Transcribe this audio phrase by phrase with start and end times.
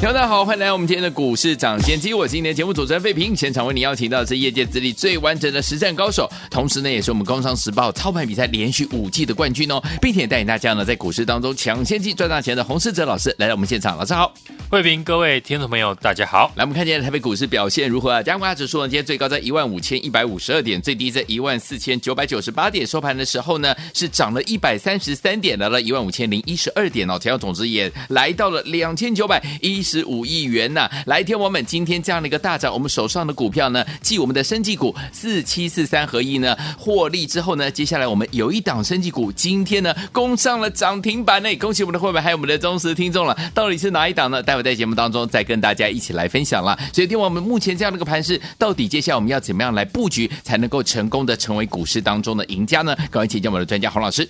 [0.00, 2.14] 大家好，欢迎来到我们今天的股市涨先机。
[2.14, 13.98] 我是今天节目主持人费平，现场为你邀请到的是业界资历最完整的实战高手，同时呢，也是我们工商时报操盘比赛连续五季的冠军哦，并且带领大家呢在股市当中抢先机赚大钱的洪世哲老师来到我们现场。
[13.98, 14.32] 老师好，
[14.70, 16.50] 费平，各位听众朋友，大家好。
[16.54, 18.22] 来，我们看今天台北股市表现如何啊？
[18.22, 30.72] 加权指数呢，今天最高在一万五千一百五十二点，最低在一万四千九百九十八点，收盘的时候呢是涨了一百三十三点，来到一万五千零一十二点哦，成交总值也来到了两千九百一十五亿元。
[30.74, 43.34] 呐来天王们，今天这样的一个大涨，我们手上的股票呢，继我们的生技股四七四三合一呢获利之后呢，接下来我们有一档生技股今天呢攻上了涨停板呢，恭喜我们的会员还有我们的忠实听众了。
[43.54, 44.42] 到底是哪一档呢？
[44.42, 46.78] 待会在节目当中再跟大家一起来分享了。
[46.92, 52.94] 所以，天王们目前这样的一个盘势，到底接下来我们要怎么样来布局，才能够成功的成为股市当中的赢家呢？
[53.10, 54.28] 赶快请教我们的专家洪老师。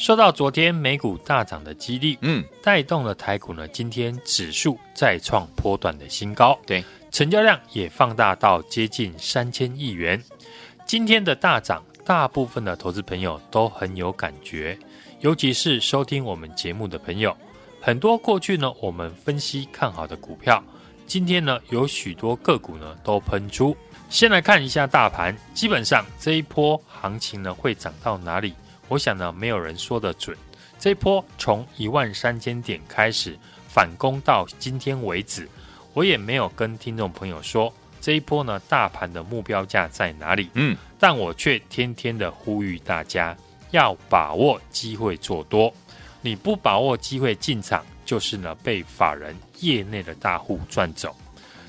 [0.00, 10.18] 受到昨天美股大涨的激励，嗯，带动了台股呢，今天指数再创波段的新高，对，成交量也放大到接近三千亿元。
[10.86, 14.78] 今天的大涨，大部分的投资朋友都很有感觉，
[15.20, 17.36] 尤其是收听我们节目的朋友，
[17.78, 20.64] 很多过去呢我们分析看好的股票，
[21.06, 23.76] 今天呢有许多个股呢都喷出。
[24.08, 28.54] 先来看一下大盘，基本上这一波行情呢会涨到哪里？
[28.90, 30.36] 我想呢，没有人说得准。
[30.76, 33.38] 这一波从一万三千点开始
[33.68, 35.48] 反攻到今天为止，
[35.94, 40.50] 我也没有跟听众朋友说这一波呢，大盘的目标价在哪里。
[40.54, 43.36] 嗯，但我却天天的呼吁大家
[43.70, 45.72] 要把握机会做多。
[46.20, 51.14] 你不把握机会进场，就是呢被法人业内的大户赚走。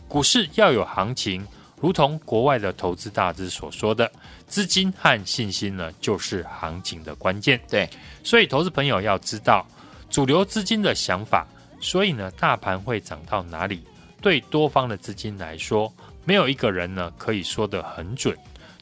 [0.07, 1.45] 股市要有行情。
[1.81, 4.09] 如同国外的投资大师所说的，
[4.45, 7.59] 资金和信心呢，就是行情的关键。
[7.67, 7.89] 对，
[8.23, 9.65] 所以投资朋友要知道
[10.07, 11.47] 主流资金的想法。
[11.79, 13.83] 所以呢，大盘会涨到哪里？
[14.21, 15.91] 对多方的资金来说，
[16.23, 18.37] 没有一个人呢可以说得很准。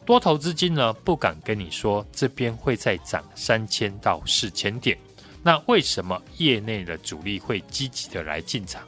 [0.06, 4.98] 多头资金呢不敢跟你说这边会再涨三千到四千点。
[5.42, 8.82] 那为什么业内的主力会积极的来进场？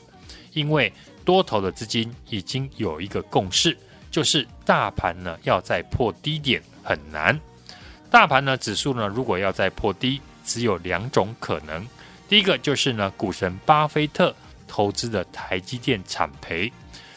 [0.52, 0.92] 因为
[1.24, 3.78] 多头的资金已经有一个共识。
[4.12, 7.40] 就是大盘呢要再破低点很难，
[8.12, 11.88] 大盘呢指数呢如果要再破低，只有两种可能。
[12.28, 14.36] 第一个就是呢股神巴菲特
[14.68, 16.72] 投资的台积电产赔。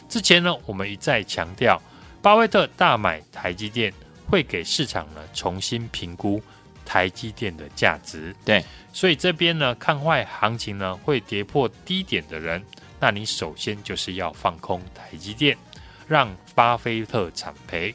[0.07, 1.81] 之前呢我们一再强调，
[2.21, 3.93] 巴菲特大买台积电
[4.29, 6.41] 会给市场呢重新评估
[6.85, 8.33] 台积电的价值。
[8.45, 8.63] 对，
[8.93, 12.63] 所以这边呢看坏行情呢会跌破低点的人，
[12.99, 15.57] 那你首先就是要放空台积电。
[16.07, 17.93] 让巴菲特惨赔，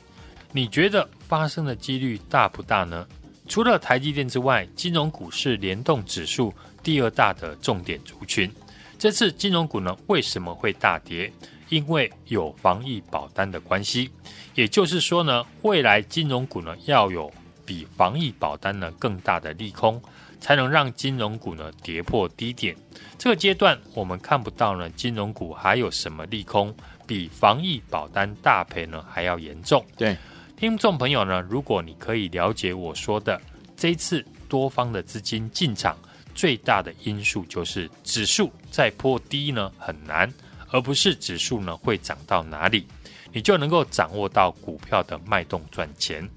[0.53, 3.07] 你觉得发生的几率大不大呢？
[3.49, 8.51] 除了台积电之外，金融股是联动指数第二大的重点族群。
[8.99, 11.33] 这次金融股呢为什么会大跌？
[11.69, 14.11] 因为有防疫保单的关系，
[14.55, 17.33] 也就是说呢，未来金融股呢要有
[17.65, 20.03] 比防疫保单呢更大的利空，
[20.41, 22.77] 才能让金融股呢跌破低点。
[23.17, 26.75] 这个阶段我们看不到呢，金融股还有什么利空？
[27.11, 29.85] 比防疫保单大赔呢还要严重。
[29.97, 30.17] 对，
[30.57, 33.41] 听众朋友呢，如果你可以了解我说的，
[33.77, 35.99] 这一次多方的资金进场，
[36.37, 40.33] 最大的因素就是指数再破低呢很难，
[40.69, 42.87] 而不是指数呢会涨到哪里，
[43.33, 46.31] 你就能够掌握到股票的脉动赚钱。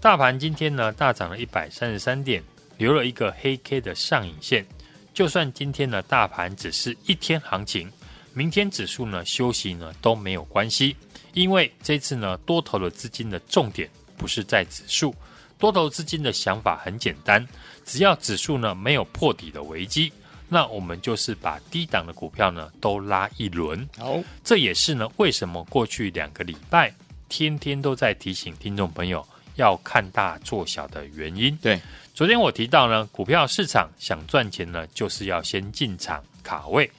[0.00, 2.40] 大盘今天呢大涨了一百三十三点，
[2.78, 4.64] 留了一个黑 K 的上影线。
[5.12, 7.90] 就算今天的大盘只是一天行情。
[8.32, 10.96] 明天指数呢休息呢都没有关系，
[11.34, 15.14] 因为这次呢多头的资金的重点不是在指数，
[15.58, 17.46] 多头资金的想法很简单，
[17.84, 20.12] 只要指数呢没有破底的危机，
[20.48, 23.88] 那我们就是把低档的股票呢都拉一轮。
[23.98, 26.94] 好，这也是呢为什么过去两个礼拜
[27.28, 29.26] 天天都在提醒听众朋友
[29.56, 31.56] 要看大做小的原因。
[31.56, 31.80] 对，
[32.14, 36.90] 昨天我提到呢，股票市场想赚钱呢，就是要先进场卡位。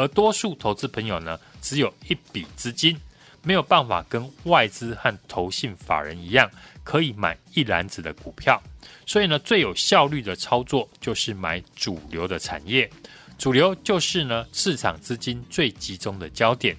[0.00, 2.96] 而多数投资朋友呢，只有一笔资金，
[3.42, 6.50] 没有办法跟外资和投信法人一样，
[6.82, 8.58] 可以买一篮子的股票。
[9.04, 12.90] 所以呢，最有效率的操作就是买主流的产业。
[13.36, 16.74] 主流就是呢，市场资金最集中的焦点，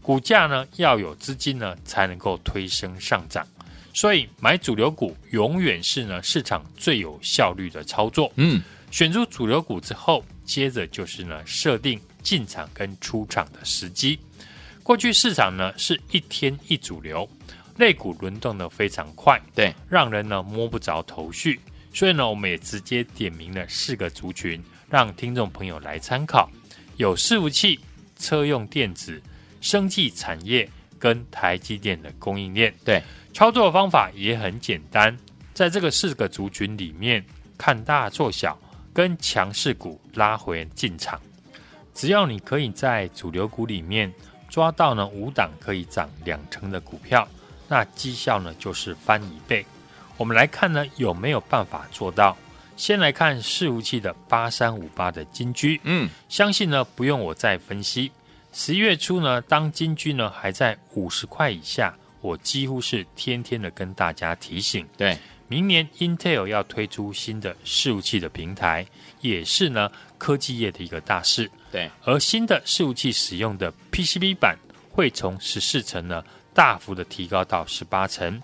[0.00, 3.44] 股价呢要有资金呢，才能够推升上涨。
[3.92, 8.32] 所以买主流股永远是呢市场最有效率的操作。
[8.36, 8.62] 嗯，
[8.92, 14.18] 选出主流股之后，接着就是呢设定进场跟出场的时机。
[14.82, 17.28] 过去市场呢是一天一主流，
[17.76, 21.60] 类股轮动的非常快，对，让人呢摸不着头绪。
[21.92, 26.48] 所以呢，我们也直接点名了四个族群，让听众朋友来参考：
[26.96, 27.80] 有伺服器、
[28.16, 29.20] 车用电子、
[29.60, 30.68] 生技产业
[30.98, 32.72] 跟台积电的供应链。
[32.84, 33.02] 对，
[33.32, 35.16] 操作方法也很简单，
[35.52, 37.24] 在这个四个族群里面，
[37.58, 38.56] 看大做小，
[38.92, 41.20] 跟强势股拉回进场。
[42.00, 44.10] 只要你可以在主流股里面
[44.48, 47.28] 抓到呢五档可以涨两成的股票，
[47.68, 49.66] 那绩效呢就是翻一倍。
[50.16, 52.34] 我们来看呢，有没有办法做到？
[52.74, 58.10] 先来看伺服器的八三五八的金居，嗯，相信呢不用我再分析。
[58.50, 65.18] 十一月初呢，当金居呢还在五十块以下，我几乎是天天的跟大家提醒，对，
[65.48, 68.86] 明年 Intel 要推出新的伺服器的平台，
[69.20, 71.90] 也是呢科技业的一个大事，对。
[72.04, 74.56] 而新的伺服器使用的 PCB 板
[74.88, 78.40] 会从十四层呢大幅的提高到十八层。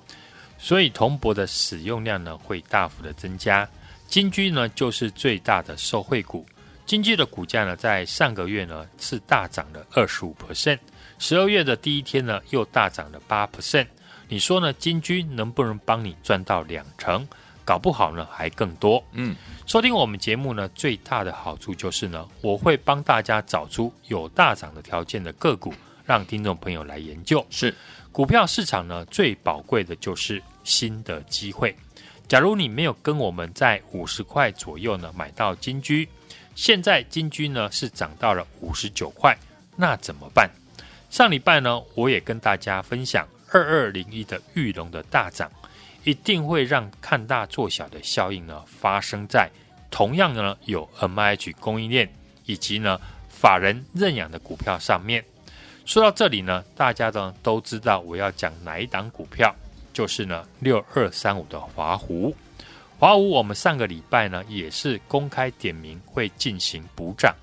[0.59, 3.69] 所以铜箔的使用量呢会大幅的增加，
[4.09, 6.47] 金居呢就是最大的受惠股。
[6.87, 10.79] 金居的股价呢在上个月呢是大涨了二十五 percent，
[11.19, 13.87] 十二月的第一天呢又大涨了八 percent。
[14.29, 14.73] 你说呢？
[14.73, 17.25] 金居能不能帮你赚到两成？
[17.67, 19.05] 搞不好呢还更多。
[19.13, 19.37] 嗯，
[19.67, 25.75] 收听我们节目呢最大的好处就是呢，我会帮大家找出有大涨的条件的个股，
[26.05, 27.45] 让听众朋友来研究。
[27.51, 27.75] 是。
[28.13, 31.77] 股票市场呢，最宝贵的就是新的机会。
[32.27, 36.09] 假如你没有跟我们在五十块左右呢买到金居，
[36.55, 39.37] 现在金居呢是涨到了五十九块，
[39.77, 40.49] 那怎么办？
[41.11, 45.51] 上礼拜呢，我也跟大家分享二二零一的玉龙的大涨，
[46.07, 49.51] 一定会让看大做小的效应呢发生在
[49.91, 52.09] 同样呢有 MIH 供应链
[52.45, 52.97] 以及呢
[53.29, 55.25] 法人认养的股票上面。
[55.85, 59.53] 说到这里呢，大家呢都知道我要讲哪一档股票，
[59.93, 62.33] 就是呢六二三五的华湖。
[63.01, 67.35] 华湖我们上个礼拜呢也是公开点名会进行补涨，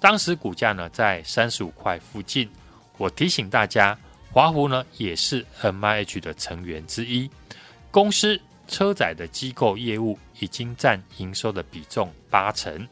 [0.00, 2.50] 当时股价呢在三十五块附近。
[2.98, 3.96] 我提醒大家，
[4.32, 7.30] 华湖呢也是 MIH 的成员之一，
[7.92, 12.88] 公司车载的机构业务已经占营收的比重八成，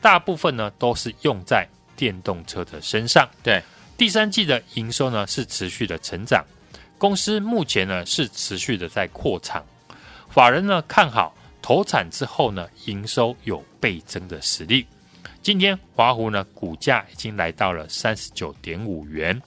[0.00, 1.66] 大部分呢都是用在
[1.96, 3.28] 电动车的身上。
[3.42, 3.60] 对。
[3.96, 6.44] 第三季的营收呢是持续的成长，
[6.98, 9.64] 公司目前呢是持续的在扩厂，
[10.28, 14.84] 法人呢看好投产之后呢营收有倍增的实力。
[15.40, 19.40] 今天华湖呢股价已经来到了三十九点五元，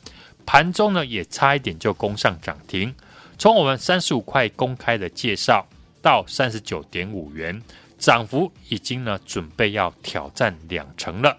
[0.46, 2.94] 盘中呢也差一点就攻上涨停。
[3.38, 5.66] 从我们三十五块公开的介绍
[6.02, 7.62] 到三十九点五元，
[7.98, 11.38] 涨幅已经呢准备要挑战两成了。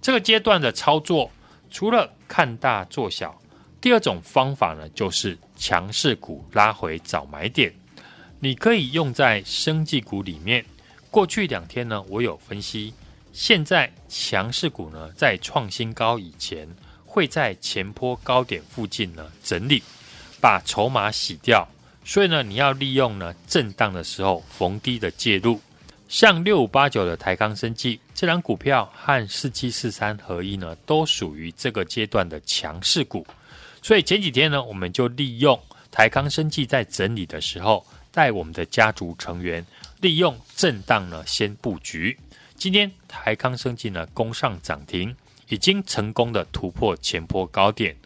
[0.00, 1.30] 这个阶段的操作。
[1.74, 3.40] 除了看大做小，
[3.80, 7.72] 第二种方法呢，就是强势股拉回找买点。
[8.40, 10.62] 你可以用在生技股里面。
[11.10, 12.92] 过去两天呢，我有分析，
[13.32, 16.68] 现在强势股呢，在创新高以前，
[17.06, 19.82] 会在前坡高点附近呢整理，
[20.42, 21.66] 把筹码洗掉。
[22.04, 25.60] 所以呢，你要利用呢震荡的时候逢低的介入。
[26.08, 33.24] 像六五八九的台康生技这两股票和四七四三合一呢，都属于这个阶段的强势股。
[33.80, 35.58] 所以前几天呢，我们就利用
[35.90, 39.64] 台康生技在整理的时候，带我们的家族成员
[40.00, 42.18] 利用震荡呢先布局。
[42.56, 45.16] 今天台康生技呢攻上涨停，
[45.48, 47.96] 已经成功的突破前波高点，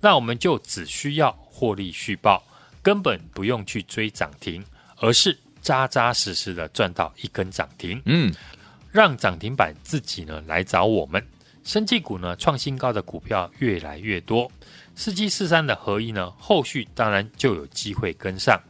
[0.00, 2.42] 那我们就只需要获利续报，
[2.82, 4.64] 根本不用去追涨停，
[4.98, 5.38] 而是。
[5.62, 8.32] 扎扎实实的赚到一根涨停，嗯，
[8.92, 11.20] 让涨停板自己呢来找我们。
[11.64, 14.48] 生技股呢创新高的股票越来越多，
[14.94, 18.60] 四七四三的合一呢，后续当然就有机会跟上。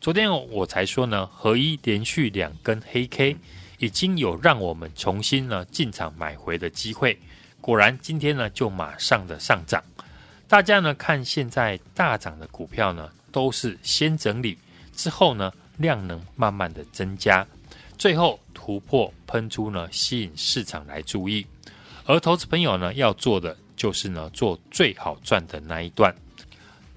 [0.00, 3.36] 昨天我才说呢，合一连续两根黑 K，
[3.78, 7.18] 已经有让我们重新呢进场买回的机会。
[7.60, 9.82] 果然今天呢就马上的上涨。
[10.48, 14.58] 大家呢看现在大涨的股票呢，都是先整理
[14.94, 15.52] 之后呢。
[15.76, 17.44] 量能慢慢的增加，
[17.98, 21.44] 最后突破喷出呢，吸引市场来注意。
[22.06, 26.14] 而投资朋友呢，要做的就是呢，做最好赚的那一段。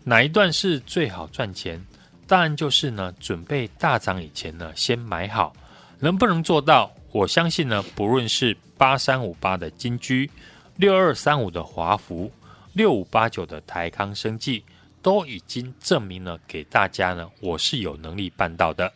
[0.03, 1.83] 哪一段是最好赚钱？
[2.27, 5.51] 当然就是呢，准备大涨以前呢，先买好。
[5.97, 6.91] 能不能做到？
[7.11, 10.29] 我相信呢，不论是八三五八的金居、
[10.75, 12.31] 六二三五的华孚、
[12.77, 14.63] 六五八九的台康生技。
[14.99, 18.91] 都已经证明了给大家呢，我是有能力办到的。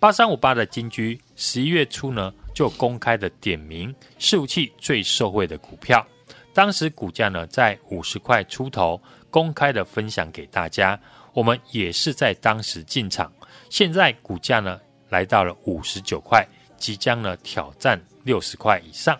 [0.00, 6.06] 八三五八的金居，十一月初呢就公开的点名伺服器最受惠的股票，
[6.54, 8.98] 当时股价呢在五十块出头，
[9.30, 10.98] 公开的分享给大家，
[11.34, 13.30] 我们也是在当时进场，
[13.68, 16.46] 现在股价呢来到了五十九块，
[16.78, 19.18] 即将呢挑战六十块以上。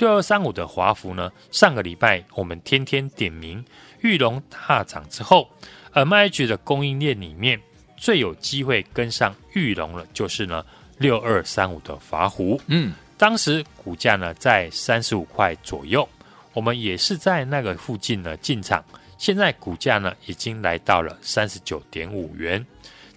[0.00, 3.62] 六二三五的华孚呢，上个礼拜我们天天点名，
[4.00, 5.46] 裕龙大涨之后
[5.92, 7.60] ，MIH 的供应链里面。
[7.98, 10.64] 最有机会跟上裕龙了，就是呢
[10.96, 12.58] 六二三五的华孚。
[12.66, 16.08] 嗯，当时股价呢在三十五块左右，
[16.54, 18.82] 我们也是在那个附近呢进场。
[19.18, 22.64] 现在股价呢已经来到了三十九点五元。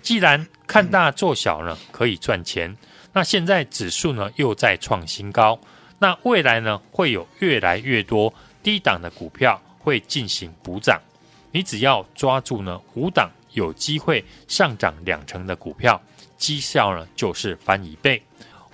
[0.02, 2.76] 既然看大做小呢可以赚钱，
[3.14, 5.58] 那现在指数呢又在创新高，
[6.04, 11.00] 那未来呢会有越来越多低档的股票会进行补涨。
[11.54, 13.32] 你只要抓住呢五档。
[13.54, 16.02] 有机会上涨两成的股票，
[16.40, 18.20] 绩效呢就是翻一倍。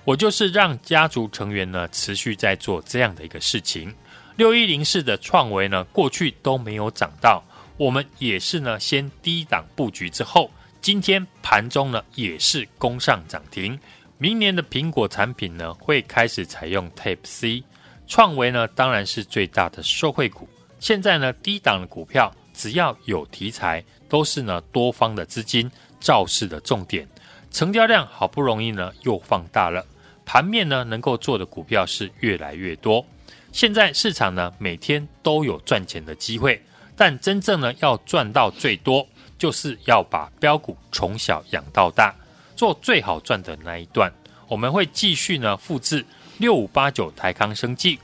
[0.06, 3.94] 我就是让家族成员呢持续在做这样的一个事情。
[4.36, 7.44] 六一零四的创维呢，过去都没有涨到，
[7.76, 13.78] 我们也是呢先低档布局之后，今天盘中呢也是攻上涨停。
[14.22, 17.64] 明年的苹果产品呢会开始采用 Type C，
[18.06, 20.46] 创维呢当然是最大的受惠股。
[20.78, 23.82] 现在呢低档的股票只要有题材。
[24.10, 27.06] 都是呢多方的资金造势的重点，
[27.52, 29.86] 成交量好不容易呢又放大了，
[30.26, 33.06] 盘面呢能够做的股票是越来越多。
[33.52, 36.60] 现在市场呢每天都有赚钱的机会，
[36.96, 39.06] 但真正呢要赚到最多，
[39.38, 42.12] 就是要把标股从小养到大，
[42.60, 44.12] 做最好赚的那一段。
[44.46, 46.04] 我们会继续呢复制
[46.36, 47.98] 六五八九台康生技、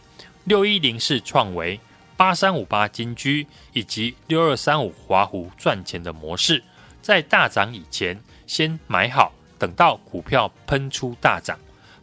[0.45, 1.79] 六一零四创维。
[2.17, 6.65] 八三五八金居以及六二三五华湖赚钱的模式，
[7.03, 11.59] 在大涨以前先买好，等到股票喷出大涨，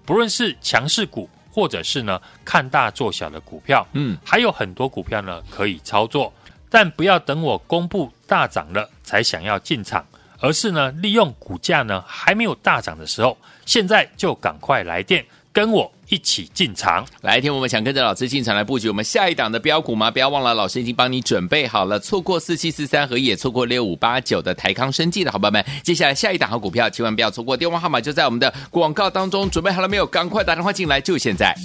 [0.06, 6.32] 不论是强势股或者是呢看大做小的股票，嗯，还有很多股票呢可以操作，
[6.70, 10.06] 但不要等我公布大涨了才想要进场，
[10.44, 15.92] 而是呢利用股价呢还没有大涨的时候，现在就赶快来电跟我。
[16.10, 20.12] 一起进场，来听我们想跟着老师进场来布局我们下一档的标股吗？
[20.12, 21.98] 不要忘了，老师已经帮你准备好了。
[21.98, 27.58] 错过四七四三和也错过六五八九的台康生技的好朋友们，接下来下一档好股票，千万不要错过。
[27.58, 30.06] 电话号码就在我们的广告当中，准备好了没有？
[30.06, 31.56] 赶快打电话进来，就现在。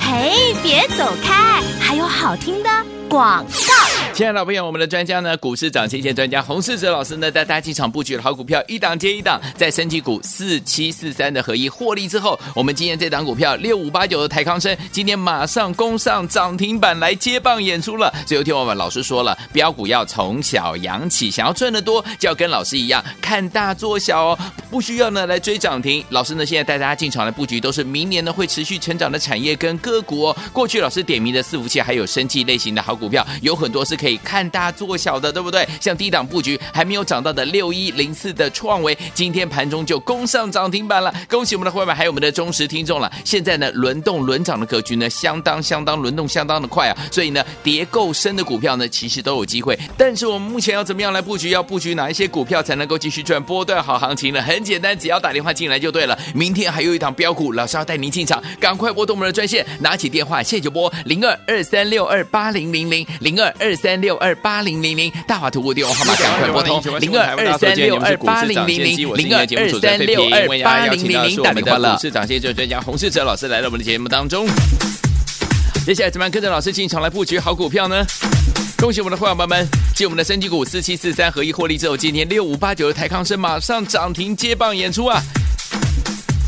[0.00, 2.68] 嘿，别走开，还有好听的
[3.08, 3.63] 广告。
[4.14, 18.14] 亲爱的老朋友，我们的专家呢，股市涨先见专家洪世哲老师呢，带大家进场布局的好股票，一档接一档，在升级股四七四三的合一获利之后，我们今天这档股票六五八九的台康生，今天马上攻上涨停板来接棒演出了。
[18.24, 24.38] 最后听我们老师说了，标股要从小养起，想要赚得多，就要跟老师一样看大做小哦，
[24.74, 26.04] 不需要呢来追涨停。
[26.08, 30.36] 老师呢现在带大家进场来布局，都是明年呢会持续成长的产业跟个股哦。
[30.52, 33.94] 过去老师点名的伺服器还有生技类型的好股票，有很多是。
[33.94, 35.64] 可以看大做小的，对不对？
[35.80, 41.14] 像低档布局还没有涨到的六一零四的创维，今天盘中就攻上涨停板了。
[41.28, 43.08] 恭喜我们的会员，还有我们的忠实听众了。
[43.24, 46.96] 现在呢，轮动轮涨的格局呢，相当相当轮动相当的快啊。
[47.12, 49.78] 所以呢，跌够深的股票呢，其实都有机会。
[49.96, 51.50] 但是我们目前要怎么样来布局？
[51.50, 54.42] 要布局哪一些股票才能够继续赚波段好行情呢？
[54.42, 56.18] 很简单，只要打电话进来就对了。
[56.34, 63.94] 明天还有一档标股，老师要带您进场，赶快拨通我们的专线，拿起电话现在就拨零二二三六二八零零零零二二三。
[64.04, 71.96] 六二八零零零大华图物电话号码赶快拨通零二二三六二八零零零零二二三六二八零零零，打电话了。
[71.98, 74.46] 市长先生专家洪世哲老师来到我们的节目当中，
[75.86, 78.04] 接下来怎么样跟着老师进场来布局好股票呢？
[78.84, 85.22] 恭喜我们的会员朋友们，继我们的升级股四七四三合一获利之后，今天六五八九的台康生马上涨停接棒演出啊！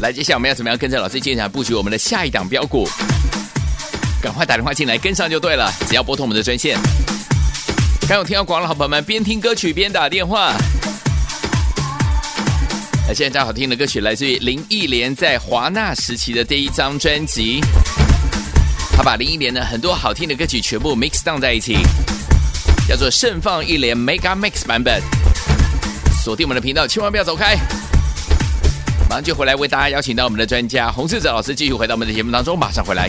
[0.02, 2.86] 来，接下来我们要怎么样跟着老师进场布局我们的下一档标股？
[4.20, 6.78] 赶快打电话进来跟上就对了，只要拨通我们的专线。
[8.06, 10.52] 刚有听到广告的好朋友们，边听歌曲边打电话。
[13.08, 17.62] 那现在这好听的歌曲来自于林忆莲在华纳时期的第一张专辑，
[18.94, 21.78] 他把林忆莲的很多好听的歌曲全部 mix down 在一起，
[22.88, 25.02] 叫做盛放一连 Mega Mix 版本。
[26.22, 27.56] 锁定我们的频道，千万不要走开。
[29.08, 33.08] 马上就回来为大家邀请到我们的专家洪士哲老师，继续回到我们的节目当中，马上回来。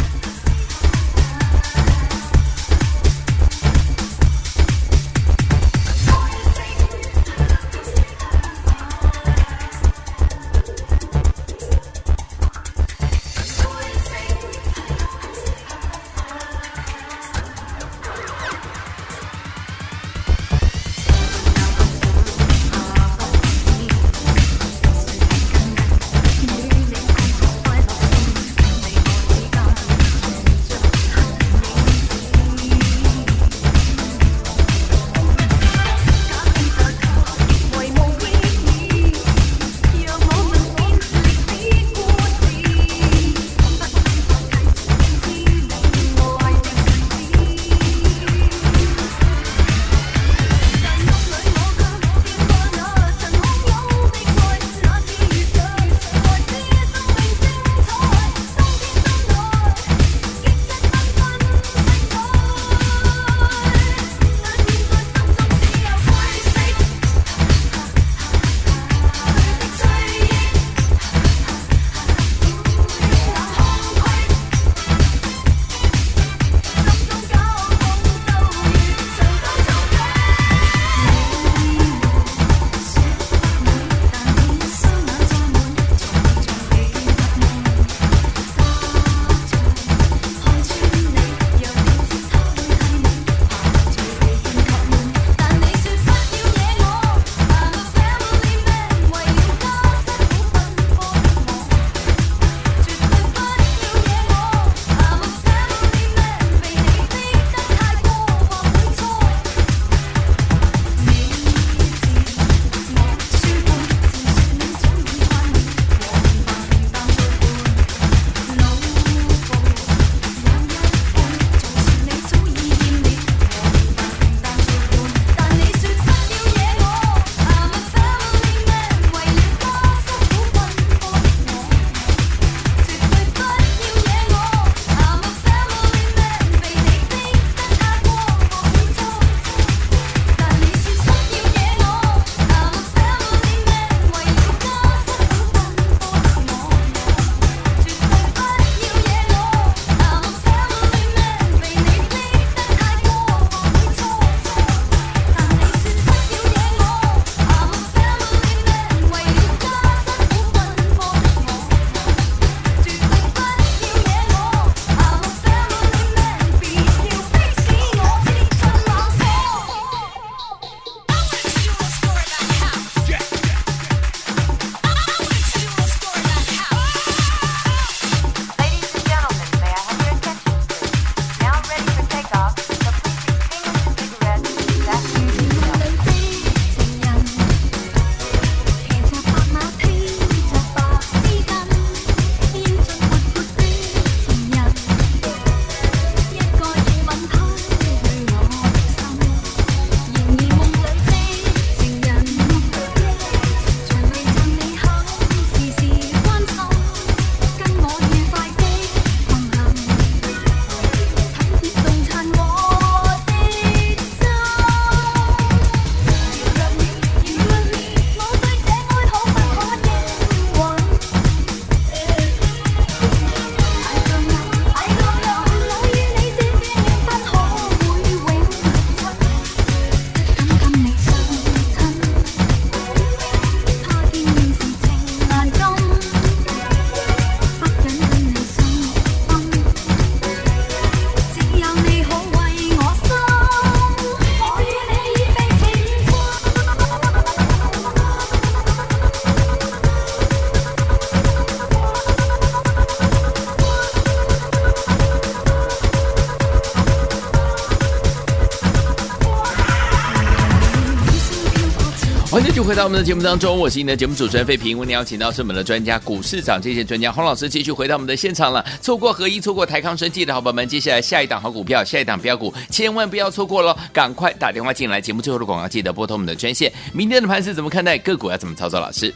[262.67, 264.77] 回到我们的节目当中，我是你的节目主持人费平。
[264.77, 268.61] 为你邀请到是我们的专家股市长这些专家洪老师，继续回到我们的现场了。
[268.81, 273.73] 错过合一，错过台康生技的好朋友们，接下来下一档好股票，下一档标股，千万不要错过喽！
[273.93, 276.69] 赶快打电话进来，节目最后的广告记得拨通我们的专线。
[276.91, 277.97] 明天的盘是怎么看待？
[277.99, 278.81] 个股要怎么操作？
[278.81, 279.15] 老师，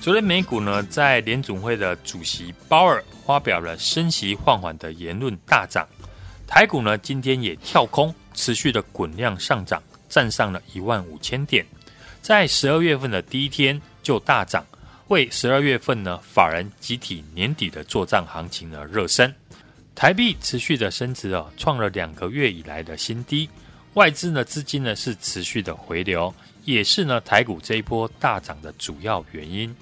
[0.00, 5.86] 昨天美股呢，在联总会的主席鲍尔发表了升息放缓的言论，大涨。
[6.44, 11.64] 台股呢，今天也跳空，持续的滚量上涨，站上了一万五千点。
[12.22, 14.64] 在十二月份的第一天就大涨，
[15.08, 19.34] 为十二月份呢法人集体年底的做账行情呢热身。
[19.94, 23.48] 台币持续的升值哦，创了两个月以来的新低。
[23.94, 26.32] 外资呢资金呢是持续的回流，
[26.64, 29.74] 也是呢台股这一波大涨的主要原因。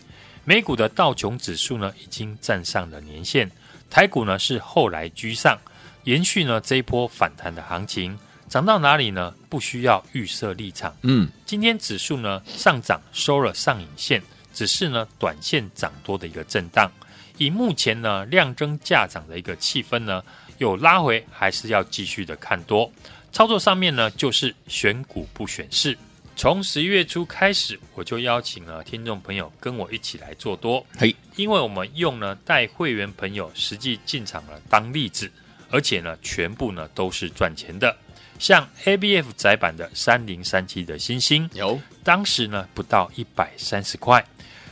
[0.45, 3.51] 美股的道琼指数呢已经站上了年线，
[3.91, 5.59] 台股呢是后来居上，
[6.05, 8.19] 延续呢这一波反弹的行情。
[8.49, 9.35] 涨到哪里呢？
[9.49, 10.97] 不需要预设立场。
[11.03, 16.91] 嗯，今天指数呢上涨收了上影线，只是呢短线涨多的一个震荡。
[17.37, 20.23] 以目前呢量增价涨的一个气氛呢，
[20.59, 22.91] 有拉回还是要继续的看多。
[23.31, 25.97] 操作上面呢就是选股不选市。
[26.35, 30.85] 从十一月初开始，我就邀请了听众朋友跟我一起来做多。
[30.97, 35.31] 嘿，因为我们用呢带会员朋友实际进场了当例子，
[35.69, 37.97] 而且呢全部呢都是赚钱的。
[38.39, 41.49] 像 ABF 窄版的三零三七的星星。
[41.53, 44.21] 有，当时呢不到一百三十块；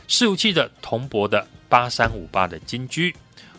[0.07, 3.13] 伺服器的铜箔的八三五八的金居，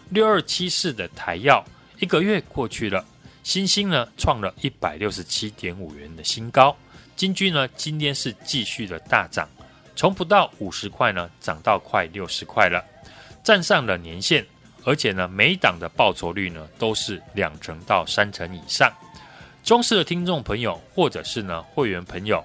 [0.09, 1.65] 六二七四的台药，
[2.01, 3.05] 一个月过去了，
[3.43, 6.75] 星星呢创了一百六十七点五元的新高，
[7.15, 9.47] 金居呢今天是继续的大涨，
[9.95, 12.83] 从不到五十块呢涨到快六十块了，
[13.45, 14.47] 站上了年线，
[14.85, 18.91] 而且呢每档的报酬率呢都是两成到三成以上。
[19.69, 22.43] 忠实的听众朋友，或者是呢会员朋友，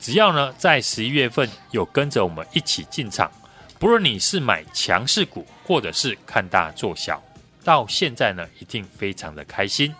[0.00, 3.30] 只要呢在十一月份有跟着我们一起进场，
[3.78, 7.22] 不论你是买强势股，或者是看大做小，
[7.62, 9.94] 到现在呢一定非常的开心。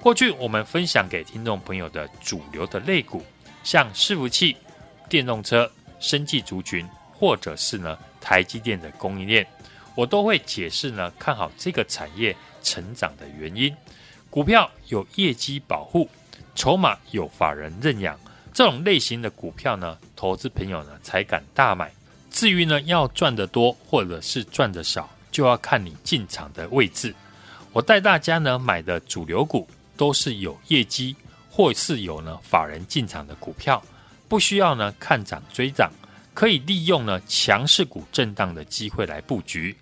[0.00, 3.24] 过去我们分享给听众朋友的主流的类股，
[3.62, 4.56] 像伺服器、
[5.08, 5.70] 电动车、
[6.00, 9.46] 生技族群，或者是呢台积电的供应链，
[9.94, 13.72] 我都会解释呢看好这个产业成长的原因。
[14.30, 16.08] 股票有业绩保护，
[16.54, 18.16] 筹码有法人认养，
[18.54, 21.90] 这种类型的股票呢，投资朋友呢才敢大买。
[22.30, 27.12] 至于呢要赚得多或者是赚得少，就要看你进场的位置。
[27.72, 31.16] 我带大家呢买的主流股都是有业绩
[31.50, 33.82] 或是有呢法人进场的股票，
[34.28, 35.90] 不需要呢看涨追涨，
[36.34, 39.76] 可以利用呢强势股震荡的机会来布局。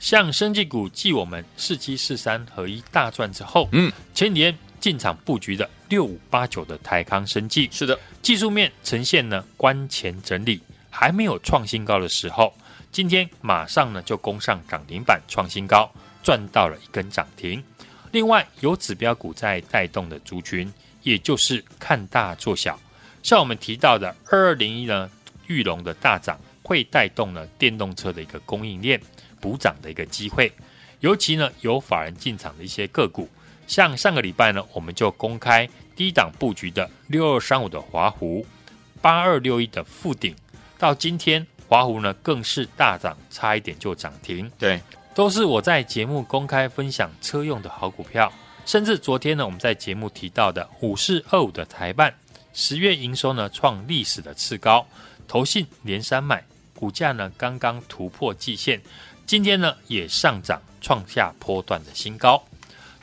[0.00, 10.58] 像生技股继我们四七四三合一大赚之后，嗯，前年进场布局的六五八九的台康生技，是的，技术面呈现呢关前整理，
[10.88, 12.54] 还没有创新高的时候，
[12.90, 17.62] 今天马上呢就攻上涨停板创新高，赚到了一根涨停。
[18.10, 22.80] 另外有指标股在带动的族群，也就是看大做小，
[23.22, 25.10] 像我们提到的二二零一呢，
[25.46, 28.98] 裕隆的大涨会带动了电动车的一个供应链。
[29.40, 30.52] 补涨的一个机会，
[31.00, 33.28] 尤其呢有法人进场的一些个股，
[33.66, 38.44] 像上个礼拜呢，我们就公开低档布局的六二三五的华湖，
[39.00, 40.34] 八二六一的富鼎，
[40.78, 44.50] 到今天华湖呢更是大涨，差一点就涨停。
[44.58, 44.80] 对，
[45.14, 48.32] 都是我在节目公开分享车用的好股票，
[48.66, 52.12] 甚至昨天呢我们在节目提到的五四二五的台办，
[52.52, 54.86] 十月营收呢创历史的次高，
[55.28, 58.80] 投信连三买，股价呢刚刚突破季线。
[59.30, 62.42] 今天呢也上涨，创下波段的新高。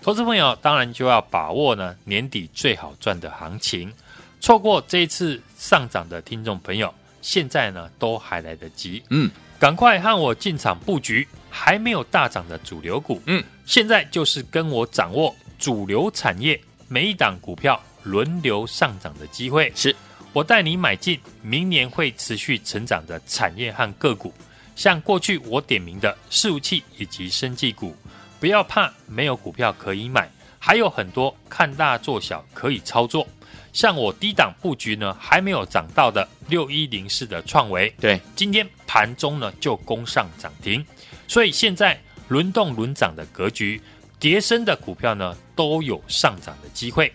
[0.02, 3.94] 投资朋友当然就要把握呢年底最好赚的行情。
[4.42, 9.02] 错过这一次上涨的听众朋友，现在呢都还来得及。
[9.10, 13.22] 嗯，赶快和我进场布局还没有大涨的主流股。
[13.26, 16.60] 嗯，现在就是跟我掌握主流产业
[16.90, 19.72] 每一档股票轮流上涨的机会。
[19.74, 19.96] 是
[20.34, 24.34] 我带你买进明年会持续成长的产业和个股。
[24.78, 27.96] 像过去我点名的伺服器以及生技股，
[28.40, 33.28] 不要怕没有股票可以买，还有很多看大做小可以操作。
[33.74, 40.86] 像我低档布局呢，还没有涨到的六一零四的创维，对，今天盘中呢就攻上涨停，
[41.28, 43.82] 所以现在轮动轮涨的格局，
[44.20, 47.12] 跌升的股票呢都有上涨的机会。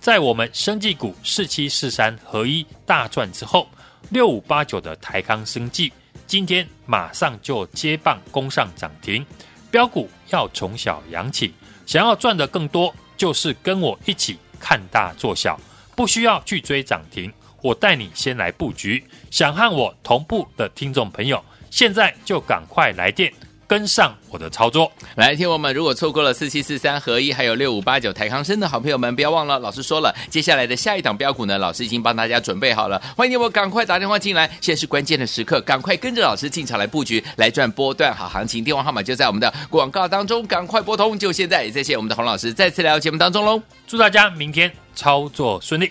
[0.00, 3.68] 在我们生技股四七四三合一大赚之后，
[4.10, 5.92] 六五八九的台康生技。
[6.26, 9.24] 今天马上就接棒攻上涨停，
[9.70, 11.52] 标股要从小养起，
[11.86, 15.60] 想要赚的更多，就是跟我一起看大做小，
[15.94, 19.04] 不需要去追涨停，我带你先来布局。
[19.30, 23.32] 想和我同步的听众朋友，现在就赶快来电。
[23.66, 25.74] 跟上我的操作，来听我们。
[25.74, 33.00] 如果错过了四七四三合一，还有六五八九台康生的好朋友们，不要忘了，老师说了，接下来的下一档标股呢，老师已经帮大家准备好了。
[33.16, 38.62] 欢迎你我赶快打电话进来，现在是关键的时刻，赶快跟着老师进场来布局，来赚波段好行情。
[38.62, 41.64] 电话号码就在我们的广告当中，赶快拨通，就现在。
[41.64, 45.90] 也谢谢我们的洪老师再次来到节目当中喽，祝大家明天操作顺利。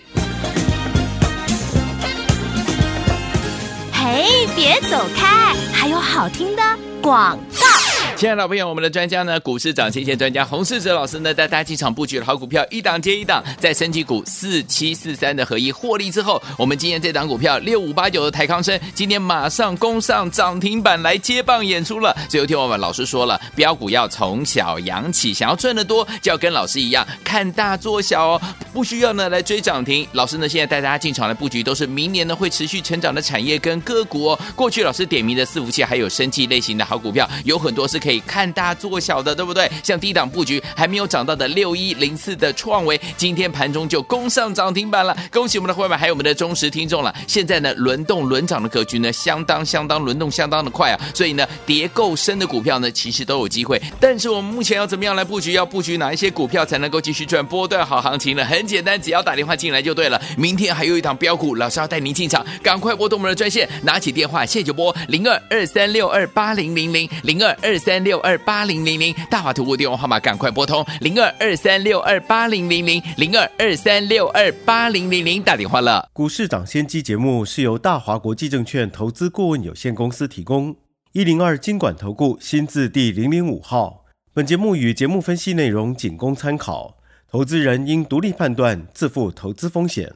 [3.92, 6.62] 嘿，别走开，还有好听的
[7.04, 7.83] 广告。
[8.16, 22.16] 亲爱的朋友，我们的专家呢，股市涨先见专家洪世哲老师呢，带大家进场布局的好股票，一档接一档，在升级股四七四三的合一获利之后，我们今天这档股票六五八九的台康生，今天马上攻上涨停板来接棒演出了。
[22.28, 30.06] 最后听我们老师说了，标股要从小扬起，想要赚得多，就要跟老师一样看大做小哦，不需要呢来追涨停。
[30.12, 34.40] 老师呢现在带大家进场的布局，都是明年呢会持续成长的产业跟个股哦。
[34.54, 38.03] 过去老师点名的伺服器还有生技类型的好股票，有很多是。
[38.04, 39.70] 可以看大做小的，对不对？
[39.82, 45.16] 像低档布局还没有涨到的六一零四的创维，今天盘中就攻上涨停板了。
[45.32, 47.14] 恭喜我们的会员，还有我们的忠实听众了。
[47.26, 51.00] 现在呢，轮动轮涨的格局呢，相当相当轮动相当的快啊。
[51.14, 53.80] 所以呢，跌够深的股票呢，其实都有机会。
[53.98, 55.52] 但是我们目前要怎么样来布局？
[55.52, 58.44] 要布局哪一些股票才能够继续赚波段好行情呢？
[58.44, 60.20] 很简单，只要打电话进来就对了。
[60.36, 67.93] 明天还有一档标股，老师要带您进场，赶快拨通我们的专线，拿起电话，现在就拨零二二三六二八零零零零二二三。
[67.94, 76.08] 三六二八零零零大华图的电话号码，赶快拨通零二二三六二八零零零零二二三六二八零零零打电话了。
[76.12, 80.74] 股市涨先机节目是由大华国际证券投资顾问有限公司提供，
[81.12, 84.04] 一零二金管投顾新字第零零五号。
[84.32, 86.96] 本节目与节目分析内容仅供参考，
[87.30, 90.12] 投资人应独立判断，自负投资风险。